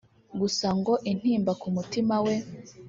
gusa 0.39 0.67
ngo 0.77 0.93
intimba 1.11 1.51
ku 1.61 1.67
mutima 1.75 2.15
we 2.25 2.35